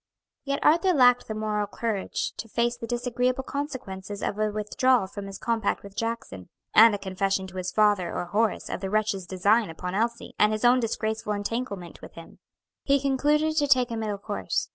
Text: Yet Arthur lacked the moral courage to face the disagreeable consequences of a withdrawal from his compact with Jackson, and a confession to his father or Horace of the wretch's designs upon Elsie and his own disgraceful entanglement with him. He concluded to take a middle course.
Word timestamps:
Yet 0.45 0.61
Arthur 0.63 0.93
lacked 0.93 1.27
the 1.27 1.35
moral 1.35 1.67
courage 1.67 2.33
to 2.37 2.47
face 2.49 2.75
the 2.75 2.87
disagreeable 2.87 3.43
consequences 3.43 4.23
of 4.23 4.39
a 4.39 4.49
withdrawal 4.49 5.05
from 5.05 5.27
his 5.27 5.37
compact 5.37 5.83
with 5.83 5.95
Jackson, 5.95 6.49
and 6.73 6.95
a 6.95 6.97
confession 6.97 7.45
to 7.45 7.57
his 7.57 7.71
father 7.71 8.11
or 8.11 8.25
Horace 8.25 8.67
of 8.67 8.81
the 8.81 8.89
wretch's 8.89 9.27
designs 9.27 9.69
upon 9.69 9.93
Elsie 9.93 10.33
and 10.39 10.51
his 10.53 10.65
own 10.65 10.79
disgraceful 10.79 11.33
entanglement 11.33 12.01
with 12.01 12.13
him. 12.15 12.39
He 12.83 12.99
concluded 12.99 13.57
to 13.57 13.67
take 13.67 13.91
a 13.91 13.95
middle 13.95 14.17
course. 14.17 14.69